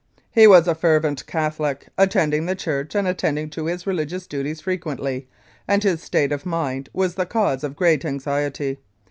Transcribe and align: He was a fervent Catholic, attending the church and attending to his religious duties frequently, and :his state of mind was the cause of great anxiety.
He 0.31 0.47
was 0.47 0.67
a 0.67 0.73
fervent 0.73 1.27
Catholic, 1.27 1.89
attending 1.95 2.47
the 2.47 2.55
church 2.55 2.95
and 2.95 3.07
attending 3.07 3.51
to 3.51 3.67
his 3.67 3.85
religious 3.85 4.25
duties 4.25 4.61
frequently, 4.61 5.27
and 5.67 5.83
:his 5.83 6.01
state 6.01 6.31
of 6.31 6.43
mind 6.43 6.89
was 6.91 7.13
the 7.13 7.27
cause 7.27 7.63
of 7.63 7.75
great 7.75 8.03
anxiety. 8.03 8.79